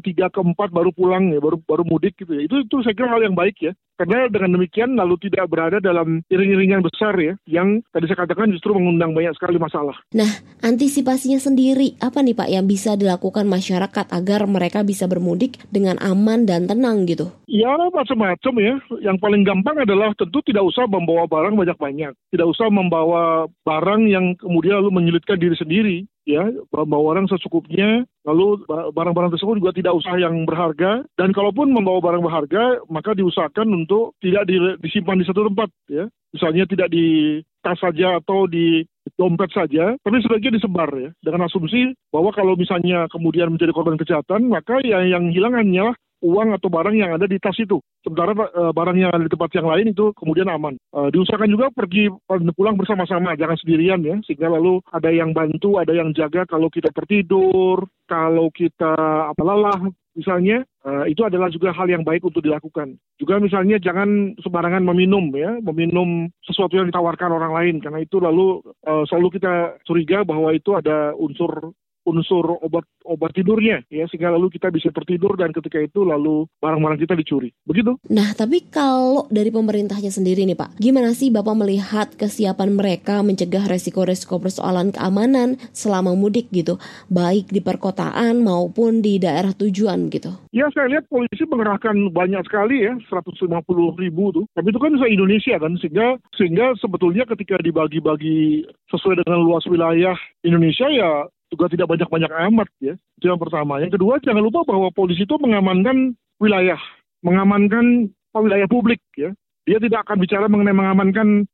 ketiga 0.00 0.28
keempat 0.32 0.70
baru 0.70 0.92
pulang 0.92 1.32
ya 1.32 1.40
baru 1.40 1.60
baru 1.64 1.82
mudik 1.86 2.16
gitu 2.20 2.32
ya. 2.36 2.44
Itu 2.44 2.64
itu 2.64 2.76
saya 2.84 2.94
kira 2.96 3.10
hal 3.10 3.24
yang 3.24 3.36
baik 3.36 3.56
ya 3.60 3.72
karena 3.96 4.28
dengan 4.28 4.60
demikian 4.60 4.94
lalu 4.94 5.16
tidak 5.28 5.48
berada 5.48 5.80
dalam 5.80 6.20
iring-iringan 6.28 6.84
besar 6.84 7.16
ya 7.16 7.34
yang 7.48 7.80
tadi 7.90 8.06
saya 8.08 8.28
katakan 8.28 8.52
justru 8.52 8.76
mengundang 8.76 9.16
banyak 9.16 9.32
sekali 9.36 9.56
masalah. 9.56 9.96
Nah 10.12 10.28
antisipasinya 10.60 11.40
sendiri 11.40 11.96
apa 11.98 12.20
nih 12.20 12.36
Pak 12.36 12.48
yang 12.52 12.68
bisa 12.68 12.94
dilakukan 12.94 13.48
masyarakat 13.48 14.06
agar 14.12 14.44
mereka 14.44 14.84
bisa 14.84 15.08
bermudik 15.08 15.56
dengan 15.72 15.96
aman 16.04 16.44
dan 16.44 16.68
tenang 16.68 17.08
gitu? 17.08 17.32
Ya 17.48 17.72
macam-macam 17.72 18.54
ya. 18.60 18.74
Yang 19.00 19.16
paling 19.22 19.42
gampang 19.46 19.80
adalah 19.80 20.12
tentu 20.18 20.44
tidak 20.44 20.66
usah 20.66 20.84
membawa 20.84 21.24
barang 21.30 21.56
banyak-banyak. 21.56 22.12
Tidak 22.34 22.46
usah 22.46 22.68
membawa 22.68 23.48
barang 23.64 24.02
yang 24.10 24.36
kemudian 24.36 24.84
lalu 24.84 24.90
menyulitkan 24.92 25.40
diri 25.40 25.56
sendiri 25.56 25.98
ya 26.26 26.42
membawa 26.74 27.14
barang 27.14 27.30
secukupnya 27.30 28.02
lalu 28.26 28.66
barang-barang 28.66 29.38
tersebut 29.38 29.62
juga 29.62 29.70
tidak 29.78 29.94
usah 29.94 30.18
yang 30.18 30.42
berharga 30.42 31.06
dan 31.14 31.30
kalaupun 31.30 31.70
membawa 31.70 32.02
barang 32.02 32.26
berharga 32.26 32.82
maka 32.90 33.14
diusahakan 33.14 33.70
untuk 33.86 34.18
tidak 34.18 34.50
disimpan 34.82 35.22
di 35.22 35.26
satu 35.30 35.46
tempat 35.46 35.70
ya. 35.86 36.10
Misalnya 36.34 36.66
tidak 36.66 36.90
di 36.90 37.38
tas 37.62 37.78
saja 37.78 38.18
atau 38.18 38.50
di 38.50 38.82
dompet 39.14 39.48
saja, 39.54 39.94
tapi 40.02 40.18
sebaiknya 40.20 40.58
disebar 40.58 40.90
ya, 40.98 41.10
dengan 41.22 41.46
asumsi 41.46 41.94
bahwa 42.10 42.34
kalau 42.34 42.58
misalnya 42.58 43.06
kemudian 43.08 43.54
menjadi 43.54 43.70
korban 43.70 43.94
kejahatan, 43.96 44.50
maka 44.50 44.82
ya 44.82 45.06
yang 45.06 45.30
hilang 45.30 45.54
hanyalah 45.54 45.94
uang 46.24 46.56
atau 46.56 46.68
barang 46.72 46.96
yang 46.96 47.12
ada 47.12 47.28
di 47.28 47.36
tas 47.36 47.56
itu. 47.60 47.80
Sementara 48.00 48.32
uh, 48.32 48.72
barang 48.72 48.96
yang 48.96 49.10
ada 49.10 49.26
di 49.26 49.32
tempat 49.32 49.50
yang 49.52 49.66
lain 49.66 49.92
itu 49.92 50.14
kemudian 50.14 50.46
aman. 50.48 50.78
Uh, 50.94 51.10
diusahakan 51.10 51.50
juga 51.50 51.66
pergi 51.74 52.08
pulang 52.54 52.78
bersama-sama, 52.78 53.34
jangan 53.34 53.58
sendirian 53.58 54.00
ya, 54.00 54.16
sehingga 54.24 54.46
lalu 54.46 54.78
ada 54.94 55.10
yang 55.10 55.34
bantu, 55.34 55.76
ada 55.82 55.92
yang 55.92 56.14
jaga 56.14 56.46
kalau 56.46 56.70
kita 56.70 56.88
tertidur, 56.94 57.84
kalau 58.06 58.48
kita 58.54 58.94
apa 59.34 59.42
lelah 59.42 59.90
misalnya, 60.16 60.64
uh, 60.86 61.04
itu 61.04 61.20
adalah 61.26 61.52
juga 61.52 61.74
hal 61.76 61.90
yang 61.90 62.06
baik 62.06 62.24
untuk 62.24 62.40
dilakukan. 62.40 62.96
Juga 63.20 63.36
misalnya 63.36 63.76
jangan 63.76 64.38
sembarangan 64.40 64.86
meminum 64.86 65.28
ya, 65.34 65.60
meminum 65.60 66.30
sesuatu 66.46 66.78
yang 66.78 66.88
ditawarkan 66.88 67.34
orang 67.34 67.52
lain, 67.52 67.76
karena 67.82 68.00
itu 68.00 68.16
lalu 68.22 68.64
uh, 68.86 69.04
selalu 69.04 69.36
kita 69.36 69.76
curiga 69.84 70.24
bahwa 70.24 70.54
itu 70.54 70.72
ada 70.72 71.12
unsur 71.18 71.74
unsur 72.06 72.56
obat 72.62 72.86
obat 73.02 73.34
tidurnya 73.34 73.82
ya 73.90 74.06
sehingga 74.06 74.32
lalu 74.34 74.54
kita 74.54 74.70
bisa 74.70 74.94
tertidur 74.94 75.34
dan 75.34 75.50
ketika 75.50 75.82
itu 75.82 76.06
lalu 76.06 76.46
barang-barang 76.62 77.02
kita 77.02 77.14
dicuri. 77.18 77.50
Begitu. 77.66 77.98
Nah, 78.08 78.32
tapi 78.38 78.62
kalau 78.70 79.26
dari 79.28 79.50
pemerintahnya 79.50 80.14
sendiri 80.14 80.46
nih 80.46 80.58
Pak, 80.58 80.78
gimana 80.78 81.12
sih 81.12 81.34
Bapak 81.34 81.56
melihat 81.58 82.08
kesiapan 82.14 82.78
mereka 82.78 83.20
mencegah 83.26 83.66
resiko-resiko 83.66 84.38
persoalan 84.38 84.94
keamanan 84.94 85.58
selama 85.74 86.14
mudik 86.14 86.48
gitu, 86.54 86.78
baik 87.10 87.50
di 87.50 87.58
perkotaan 87.58 88.46
maupun 88.46 89.02
di 89.02 89.18
daerah 89.18 89.50
tujuan 89.52 90.08
gitu? 90.08 90.30
Ya, 90.54 90.70
saya 90.72 90.88
lihat 90.88 91.10
polisi 91.10 91.44
mengerahkan 91.44 92.14
banyak 92.14 92.42
sekali 92.46 92.86
ya, 92.86 92.94
150 93.10 93.50
ribu 93.98 94.32
tuh. 94.32 94.44
Tapi 94.54 94.70
itu 94.70 94.78
kan 94.80 94.94
bisa 94.94 95.06
Indonesia 95.10 95.54
kan, 95.58 95.72
sehingga 95.82 96.16
sehingga 96.38 96.72
sebetulnya 96.78 97.26
ketika 97.28 97.58
dibagi-bagi 97.60 98.64
sesuai 98.92 99.24
dengan 99.26 99.42
luas 99.42 99.66
wilayah 99.66 100.14
Indonesia 100.46 100.86
ya 100.88 101.26
juga 101.52 101.70
tidak 101.70 101.88
banyak-banyak 101.90 102.30
amat 102.50 102.68
ya. 102.82 102.94
Itu 103.18 103.30
yang 103.30 103.40
pertama. 103.40 103.78
Yang 103.78 104.00
kedua 104.00 104.18
jangan 104.22 104.42
lupa 104.42 104.66
bahwa 104.66 104.90
polisi 104.90 105.24
itu 105.24 105.36
mengamankan 105.38 106.14
wilayah, 106.42 106.78
mengamankan 107.22 108.10
wilayah 108.34 108.68
publik 108.68 109.00
ya. 109.14 109.32
Dia 109.66 109.82
tidak 109.82 110.06
akan 110.06 110.22
bicara 110.22 110.46
mengenai 110.46 110.76
mengamankan 110.76 111.46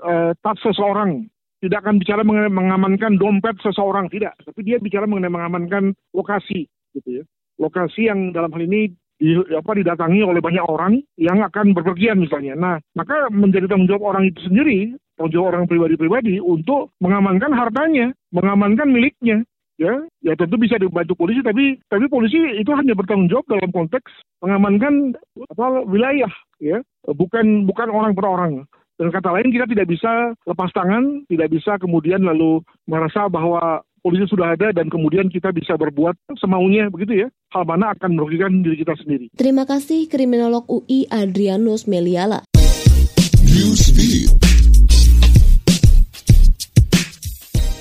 uh, 0.00 0.32
tas 0.40 0.56
seseorang, 0.64 1.28
tidak 1.60 1.84
akan 1.84 2.00
bicara 2.00 2.24
mengenai 2.24 2.52
mengamankan 2.52 3.20
dompet 3.20 3.60
seseorang, 3.60 4.08
tidak. 4.08 4.32
Tapi 4.40 4.60
dia 4.64 4.80
bicara 4.80 5.04
mengenai 5.04 5.32
mengamankan 5.32 5.92
lokasi 6.16 6.64
gitu 6.96 7.22
ya. 7.22 7.24
Lokasi 7.58 8.08
yang 8.08 8.32
dalam 8.32 8.54
hal 8.54 8.62
ini 8.64 8.94
di, 9.18 9.34
apa 9.34 9.74
didatangi 9.74 10.22
oleh 10.22 10.38
banyak 10.38 10.64
orang 10.64 11.02
yang 11.18 11.42
akan 11.42 11.74
berpergian 11.74 12.22
misalnya. 12.22 12.54
Nah, 12.54 12.76
maka 12.94 13.26
menjadi 13.34 13.66
tanggung 13.66 13.90
jawab 13.90 14.14
orang 14.14 14.30
itu 14.30 14.40
sendiri, 14.46 14.94
tanggung 15.18 15.34
jawab 15.34 15.58
orang 15.58 15.66
pribadi-pribadi 15.66 16.38
untuk 16.38 16.94
mengamankan 17.02 17.50
hartanya, 17.50 18.14
mengamankan 18.30 18.86
miliknya. 18.86 19.42
ya 19.78 19.94
ya 20.26 20.34
tentu 20.34 20.58
bisa 20.58 20.74
dibantu 20.74 21.14
polisi 21.14 21.38
tapi 21.38 21.78
tapi 21.86 22.10
polisi 22.10 22.34
itu 22.58 22.66
hanya 22.74 22.98
bertanggung 22.98 23.30
jawab 23.30 23.46
dalam 23.46 23.70
konteks 23.70 24.10
mengamankan 24.42 25.14
apa 25.54 25.86
wilayah 25.86 26.32
ya 26.58 26.82
bukan 27.06 27.62
bukan 27.62 27.86
orang 27.86 28.10
per 28.10 28.26
orang 28.26 28.66
dan 28.98 29.14
kata 29.14 29.30
lain 29.30 29.54
kita 29.54 29.70
tidak 29.70 29.86
bisa 29.86 30.34
lepas 30.42 30.74
tangan 30.74 31.22
tidak 31.30 31.54
bisa 31.54 31.78
kemudian 31.78 32.26
lalu 32.26 32.58
merasa 32.90 33.30
bahwa 33.30 33.86
polisi 34.02 34.26
sudah 34.26 34.58
ada 34.58 34.74
dan 34.74 34.90
kemudian 34.90 35.30
kita 35.30 35.54
bisa 35.54 35.78
berbuat 35.78 36.18
semaunya 36.42 36.90
begitu 36.90 37.26
ya 37.26 37.28
hal 37.54 37.62
mana 37.62 37.94
akan 37.94 38.18
merugikan 38.18 38.66
diri 38.66 38.82
kita 38.82 38.98
sendiri 38.98 39.30
Terima 39.38 39.62
kasih 39.62 40.10
kriminolog 40.10 40.66
UI 40.66 41.06
Adrianus 41.06 41.86
Meliala. 41.86 42.42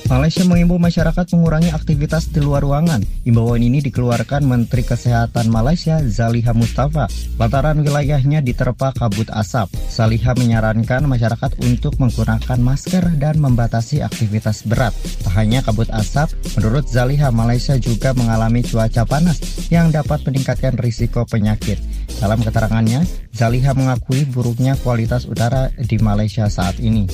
Malaysia 0.07 0.47
mengimbau 0.47 0.79
masyarakat 0.79 1.35
mengurangi 1.35 1.75
aktivitas 1.75 2.31
di 2.31 2.39
luar 2.39 2.63
ruangan. 2.63 3.03
Imbauan 3.27 3.59
ini 3.59 3.83
dikeluarkan 3.83 4.39
Menteri 4.47 4.87
Kesehatan 4.87 5.51
Malaysia 5.51 5.99
Zaliha 5.99 6.55
Mustafa 6.55 7.11
lantaran 7.35 7.83
wilayahnya 7.83 8.39
diterpa 8.39 8.95
kabut 8.95 9.27
asap. 9.35 9.67
Zaliha 9.91 10.31
menyarankan 10.31 11.03
masyarakat 11.03 11.59
untuk 11.59 11.99
menggunakan 11.99 12.55
masker 12.55 13.19
dan 13.19 13.35
membatasi 13.43 13.99
aktivitas 13.99 14.63
berat. 14.63 14.95
Tak 15.27 15.35
hanya 15.35 15.59
kabut 15.59 15.91
asap, 15.91 16.31
menurut 16.55 16.87
Zaliha 16.87 17.27
Malaysia 17.27 17.75
juga 17.75 18.15
mengalami 18.15 18.63
cuaca 18.63 19.03
panas 19.03 19.43
yang 19.67 19.91
dapat 19.91 20.23
meningkatkan 20.23 20.79
risiko 20.79 21.27
penyakit. 21.27 21.83
Dalam 22.23 22.39
keterangannya, 22.39 23.03
Zaliha 23.35 23.75
mengakui 23.75 24.23
buruknya 24.23 24.79
kualitas 24.79 25.27
udara 25.27 25.67
di 25.75 25.99
Malaysia 25.99 26.47
saat 26.47 26.79
ini. 26.79 27.11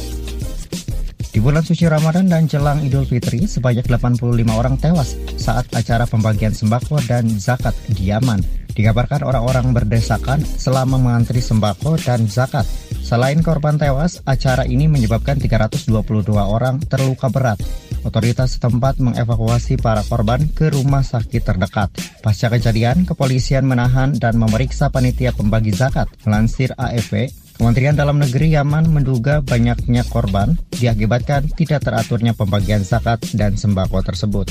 Di 1.34 1.42
bulan 1.42 1.66
suci 1.66 1.90
Ramadan 1.90 2.30
dan 2.30 2.46
jelang 2.46 2.86
Idul 2.86 3.10
Fitri, 3.10 3.50
sebanyak 3.50 3.90
85 3.90 4.22
orang 4.54 4.78
tewas 4.78 5.18
saat 5.34 5.66
acara 5.74 6.06
pembagian 6.06 6.54
sembako 6.54 7.02
dan 7.10 7.26
zakat 7.42 7.74
di 7.90 8.14
Yaman. 8.14 8.38
Dikabarkan 8.78 9.26
orang-orang 9.26 9.74
berdesakan 9.74 10.46
selama 10.46 11.02
mengantri 11.02 11.42
sembako 11.42 11.98
dan 11.98 12.30
zakat. 12.30 12.70
Selain 13.02 13.42
korban 13.42 13.82
tewas, 13.82 14.22
acara 14.30 14.70
ini 14.70 14.86
menyebabkan 14.86 15.42
322 15.42 15.90
orang 16.38 16.78
terluka 16.86 17.34
berat. 17.34 17.58
Otoritas 18.06 18.62
setempat 18.62 19.02
mengevakuasi 19.02 19.82
para 19.82 20.06
korban 20.06 20.46
ke 20.54 20.70
rumah 20.70 21.02
sakit 21.02 21.42
terdekat. 21.42 21.90
Pasca 22.22 22.54
kejadian, 22.54 23.10
kepolisian 23.10 23.66
menahan 23.66 24.14
dan 24.22 24.38
memeriksa 24.38 24.94
panitia 24.94 25.34
pembagi 25.34 25.74
zakat. 25.74 26.14
Melansir 26.30 26.78
AFP, 26.78 27.34
Kementerian 27.54 27.94
Dalam 27.94 28.18
Negeri 28.18 28.54
Yaman 28.58 28.90
menduga 28.90 29.40
banyaknya 29.40 30.02
korban 30.10 30.58
diakibatkan 30.74 31.48
tidak 31.54 31.86
teraturnya 31.86 32.34
pembagian 32.34 32.82
zakat 32.82 33.22
dan 33.38 33.56
sembako 33.56 34.02
tersebut. 34.02 34.50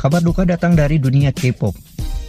Kabar 0.00 0.18
duka 0.18 0.42
datang 0.42 0.74
dari 0.74 0.98
dunia 0.98 1.30
K-pop. 1.30 1.76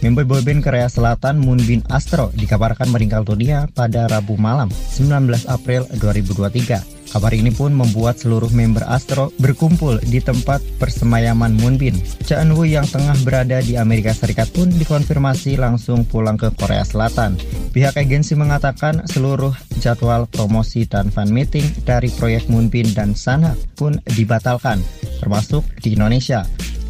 Member 0.04 0.28
boyband 0.28 0.60
Korea 0.60 0.86
Selatan 0.86 1.40
Moonbin 1.40 1.80
Astro 1.88 2.28
dikabarkan 2.36 2.92
meninggal 2.92 3.24
dunia 3.24 3.66
pada 3.72 4.04
Rabu 4.04 4.36
malam 4.36 4.68
19 4.68 5.48
April 5.48 5.88
2023. 5.96 6.93
Kabar 7.14 7.30
ini 7.30 7.54
pun 7.54 7.70
membuat 7.70 8.18
seluruh 8.18 8.50
member 8.50 8.82
Astro 8.90 9.30
berkumpul 9.38 10.02
di 10.02 10.18
tempat 10.18 10.58
persemayaman 10.82 11.54
Moonbin. 11.62 11.94
Cha 12.26 12.42
Eun-woo 12.42 12.66
yang 12.66 12.90
tengah 12.90 13.14
berada 13.22 13.62
di 13.62 13.78
Amerika 13.78 14.10
Serikat 14.10 14.50
pun 14.50 14.66
dikonfirmasi 14.66 15.54
langsung 15.54 16.02
pulang 16.02 16.34
ke 16.34 16.50
Korea 16.58 16.82
Selatan. 16.82 17.38
Pihak 17.70 17.94
agensi 18.02 18.34
mengatakan 18.34 19.06
seluruh 19.06 19.54
jadwal 19.78 20.26
promosi 20.26 20.90
dan 20.90 21.06
fan 21.14 21.30
meeting 21.30 21.70
dari 21.86 22.10
proyek 22.10 22.50
Moonbin 22.50 22.90
dan 22.98 23.14
Sana 23.14 23.54
pun 23.78 23.94
dibatalkan, 24.10 24.82
termasuk 25.22 25.62
di 25.86 25.94
Indonesia. 25.94 26.42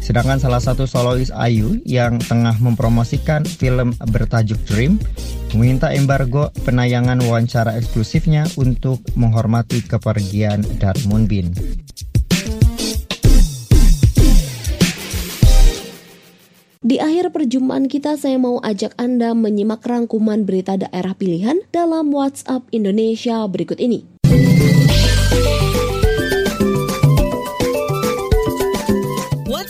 Sedangkan 0.05 0.37
salah 0.37 0.61
satu 0.61 0.85
solois 0.85 1.33
Ayu 1.33 1.81
yang 1.81 2.21
tengah 2.21 2.53
mempromosikan 2.61 3.41
film 3.41 3.97
bertajuk 3.97 4.61
Dream 4.69 5.01
meminta 5.57 5.89
embargo 5.97 6.53
penayangan 6.61 7.25
wawancara 7.25 7.73
eksklusifnya 7.73 8.45
untuk 8.53 9.01
menghormati 9.17 9.81
kepergian 9.81 10.61
dari 10.77 11.01
Moonbin. 11.09 11.57
Di 16.85 17.01
akhir 17.01 17.33
perjumpaan 17.33 17.89
kita, 17.89 18.13
saya 18.13 18.37
mau 18.37 18.61
ajak 18.61 18.93
Anda 19.01 19.33
menyimak 19.33 19.81
rangkuman 19.81 20.45
berita 20.45 20.77
daerah 20.77 21.17
pilihan 21.17 21.65
dalam 21.73 22.13
WhatsApp 22.13 22.69
Indonesia 22.69 23.41
berikut 23.49 23.81
ini. 23.81 24.14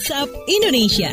WhatsApp 0.06 0.30
Indonesia. 0.46 1.10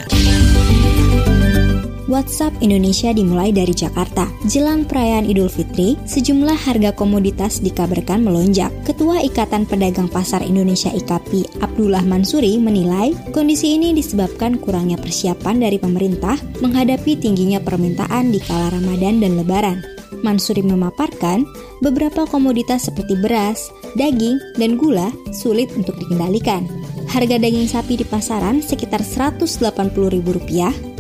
WhatsApp 2.06 2.54
Indonesia 2.62 3.10
dimulai 3.10 3.50
dari 3.50 3.74
Jakarta. 3.74 4.30
Jelang 4.46 4.86
perayaan 4.86 5.26
Idul 5.26 5.50
Fitri, 5.50 5.98
sejumlah 6.06 6.54
harga 6.54 6.94
komoditas 6.94 7.58
dikabarkan 7.58 8.22
melonjak. 8.22 8.70
Ketua 8.86 9.26
Ikatan 9.26 9.66
Pedagang 9.66 10.14
Pasar 10.14 10.46
Indonesia 10.46 10.94
IKAPI, 10.94 11.66
Abdullah 11.66 12.06
Mansuri, 12.06 12.62
menilai 12.62 13.18
kondisi 13.34 13.82
ini 13.82 13.98
disebabkan 13.98 14.62
kurangnya 14.62 15.02
persiapan 15.02 15.66
dari 15.66 15.82
pemerintah 15.82 16.38
menghadapi 16.62 17.18
tingginya 17.18 17.58
permintaan 17.66 18.30
di 18.30 18.38
kala 18.46 18.78
Ramadan 18.78 19.26
dan 19.26 19.42
Lebaran. 19.42 19.82
Mansuri 20.22 20.62
memaparkan 20.62 21.50
beberapa 21.82 22.30
komoditas 22.30 22.94
seperti 22.94 23.18
beras, 23.18 23.74
daging, 23.98 24.38
dan 24.62 24.78
gula 24.78 25.10
sulit 25.34 25.74
untuk 25.74 25.98
dikendalikan. 25.98 26.83
Harga 27.14 27.38
daging 27.38 27.70
sapi 27.70 28.02
di 28.02 28.06
pasaran 28.10 28.58
sekitar 28.58 29.06
Rp180.000, 29.06 30.34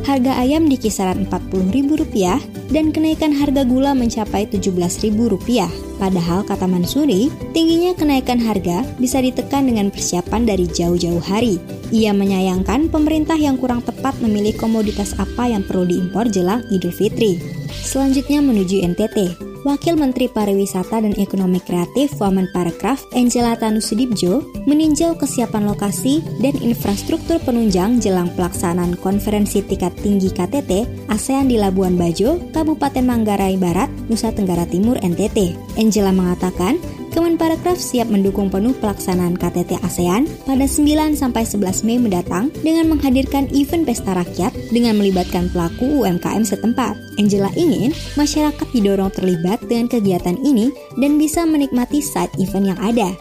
harga 0.05 0.31
ayam 0.37 0.69
di 0.69 0.77
kisaran 0.77 1.25
Rp40.000, 1.25 2.69
dan 2.69 2.93
kenaikan 2.93 3.33
harga 3.33 3.65
gula 3.65 3.97
mencapai 3.97 4.45
Rp17.000. 4.45 5.65
Padahal 5.97 6.45
kata 6.45 6.69
Mansuri, 6.69 7.33
tingginya 7.57 7.97
kenaikan 7.97 8.37
harga 8.37 8.85
bisa 9.01 9.25
ditekan 9.25 9.65
dengan 9.65 9.89
persiapan 9.89 10.45
dari 10.45 10.69
jauh-jauh 10.69 11.17
hari. 11.25 11.57
Ia 11.89 12.13
menyayangkan 12.13 12.93
pemerintah 12.93 13.41
yang 13.41 13.57
kurang 13.57 13.81
tepat 13.81 14.13
memilih 14.21 14.53
komoditas 14.53 15.17
apa 15.17 15.49
yang 15.49 15.65
perlu 15.65 15.89
diimpor 15.89 16.29
jelang 16.29 16.61
Idul 16.69 16.93
Fitri. 16.93 17.41
Selanjutnya 17.73 18.37
menuju 18.37 18.85
NTT. 18.85 19.52
Wakil 19.63 19.95
Menteri 19.95 20.27
Pariwisata 20.27 20.99
dan 20.99 21.15
Ekonomi 21.15 21.63
Kreatif 21.63 22.19
Wamen 22.19 22.51
Parekraf 22.51 23.07
Angela 23.15 23.55
Tanusudibjo 23.55 24.43
meninjau 24.67 25.15
kesiapan 25.15 25.71
lokasi 25.71 26.19
dan 26.43 26.51
infrastruktur 26.59 27.39
penunjang 27.47 28.03
jelang 28.03 28.27
pelaksanaan 28.35 28.99
konferensi 28.99 29.63
tingkat 29.63 29.95
tinggi 30.03 30.35
KTT 30.35 31.07
ASEAN 31.07 31.47
di 31.47 31.55
Labuan 31.55 31.95
Bajo, 31.95 32.43
Kabupaten 32.51 33.07
Manggarai 33.07 33.55
Barat, 33.55 33.87
Nusa 34.11 34.35
Tenggara 34.35 34.67
Timur 34.67 34.99
NTT. 34.99 35.55
Angela 35.79 36.11
mengatakan, 36.11 36.75
Kemenparekraf 37.13 37.77
siap 37.77 38.09
mendukung 38.09 38.49
penuh 38.49 38.73
pelaksanaan 38.81 39.37
KTT 39.37 39.77
ASEAN 39.85 40.25
pada 40.49 40.65
9 40.65 41.13
sampai 41.13 41.45
11 41.45 41.85
Mei 41.85 42.01
mendatang 42.01 42.49
dengan 42.65 42.89
menghadirkan 42.89 43.53
event 43.53 43.85
pesta 43.85 44.17
rakyat 44.17 44.49
dengan 44.73 44.97
melibatkan 44.97 45.45
pelaku 45.53 46.01
UMKM 46.01 46.41
setempat. 46.41 46.97
Angela 47.21 47.53
ingin 47.53 47.93
masyarakat 48.17 48.65
didorong 48.73 49.13
terlibat 49.13 49.61
dengan 49.69 49.93
kegiatan 49.93 50.41
ini 50.41 50.73
dan 50.97 51.21
bisa 51.21 51.45
menikmati 51.45 52.01
side 52.01 52.33
event 52.41 52.73
yang 52.73 52.81
ada. 52.81 53.13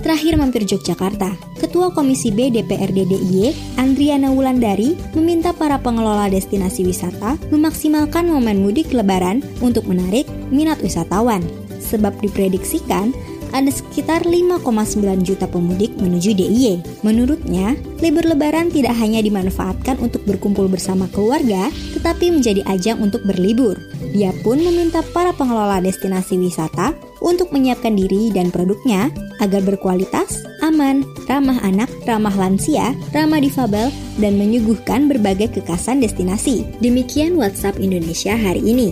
Terakhir 0.00 0.40
mampir 0.40 0.64
Yogyakarta, 0.64 1.36
Ketua 1.60 1.92
Komisi 1.92 2.32
B 2.32 2.48
DPRD 2.48 3.04
DIY, 3.04 3.52
Andriana 3.76 4.32
Wulandari, 4.32 4.96
meminta 5.12 5.52
para 5.52 5.76
pengelola 5.76 6.32
destinasi 6.32 6.88
wisata 6.88 7.36
memaksimalkan 7.52 8.30
momen 8.30 8.64
mudik 8.64 8.94
lebaran 8.96 9.44
untuk 9.60 9.84
menarik 9.84 10.24
minat 10.48 10.80
wisatawan. 10.80 11.44
Sebab 11.80 12.16
diprediksikan 12.22 13.12
ada 13.50 13.70
sekitar 13.70 14.26
5,9 14.26 15.26
juta 15.26 15.46
pemudik 15.46 15.94
menuju 15.98 16.34
DIY. 16.34 17.02
Menurutnya, 17.06 17.74
libur 18.00 18.24
lebaran 18.24 18.70
tidak 18.72 18.96
hanya 18.98 19.20
dimanfaatkan 19.20 20.00
untuk 20.00 20.24
berkumpul 20.24 20.66
bersama 20.66 21.06
keluarga, 21.10 21.68
tetapi 21.96 22.32
menjadi 22.32 22.64
ajang 22.66 23.02
untuk 23.02 23.22
berlibur. 23.26 23.78
Dia 24.10 24.34
pun 24.42 24.58
meminta 24.58 25.04
para 25.14 25.30
pengelola 25.30 25.78
destinasi 25.78 26.40
wisata 26.40 26.96
untuk 27.20 27.52
menyiapkan 27.52 27.94
diri 27.94 28.32
dan 28.32 28.48
produknya 28.50 29.12
agar 29.38 29.60
berkualitas, 29.62 30.42
aman, 30.64 31.04
ramah 31.28 31.60
anak, 31.62 31.88
ramah 32.08 32.32
lansia, 32.34 32.96
ramah 33.12 33.38
difabel, 33.38 33.92
dan 34.18 34.40
menyuguhkan 34.40 35.06
berbagai 35.06 35.52
kekasan 35.60 36.00
destinasi. 36.00 36.64
Demikian 36.80 37.36
WhatsApp 37.36 37.78
Indonesia 37.78 38.34
hari 38.34 38.64
ini. 38.64 38.88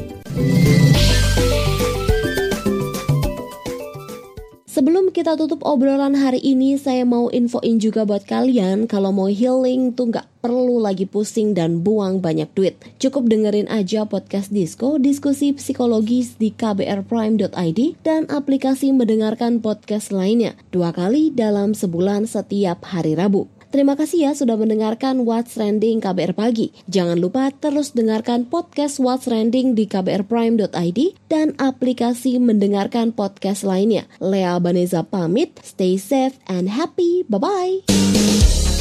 Kita 5.19 5.35
tutup 5.35 5.67
obrolan 5.67 6.15
hari 6.15 6.39
ini, 6.39 6.79
saya 6.79 7.03
mau 7.03 7.27
infoin 7.35 7.83
juga 7.83 8.07
buat 8.07 8.23
kalian 8.23 8.87
kalau 8.87 9.11
mau 9.11 9.27
healing 9.27 9.91
tuh 9.91 10.15
nggak 10.15 10.31
perlu 10.39 10.79
lagi 10.79 11.11
pusing 11.11 11.59
dan 11.59 11.83
buang 11.83 12.23
banyak 12.23 12.47
duit. 12.55 12.79
Cukup 13.03 13.27
dengerin 13.27 13.67
aja 13.67 14.07
podcast 14.07 14.55
Disco, 14.55 14.95
diskusi 14.95 15.51
psikologis 15.51 16.39
di 16.39 16.55
kbrprime.id 16.55 17.81
dan 18.07 18.31
aplikasi 18.31 18.95
mendengarkan 18.95 19.59
podcast 19.59 20.15
lainnya 20.15 20.55
dua 20.71 20.95
kali 20.95 21.35
dalam 21.35 21.75
sebulan 21.75 22.31
setiap 22.31 22.87
hari 22.87 23.19
Rabu. 23.19 23.58
Terima 23.69 24.01
kasih 24.01 24.29
ya 24.29 24.33
sudah 24.33 24.57
mendengarkan 24.57 25.29
What's 25.29 25.61
Trending 25.61 26.01
KBR 26.01 26.33
Pagi. 26.33 26.73
Jangan 26.89 27.21
lupa 27.21 27.53
terus 27.53 27.93
dengarkan 27.93 28.49
podcast 28.49 28.97
What's 28.97 29.29
Trending 29.29 29.77
di 29.77 29.85
kbrprime.id 29.85 31.01
dan 31.29 31.53
aplikasi 31.61 32.41
mendengarkan 32.41 33.13
podcast 33.13 33.69
lainnya. 33.69 34.09
Lea 34.25 34.57
Baneza 34.57 35.05
pamit, 35.05 35.61
stay 35.61 36.01
safe 36.01 36.41
and 36.49 36.73
happy. 36.73 37.29
Bye-bye. 37.29 37.93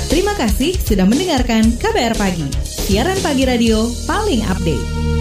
Terima 0.07 0.31
kasih 0.39 0.71
sudah 0.79 1.03
mendengarkan 1.03 1.67
KBR 1.83 2.15
Pagi, 2.15 2.47
siaran 2.63 3.19
pagi 3.19 3.43
radio 3.43 3.83
paling 4.07 4.39
update. 4.47 5.16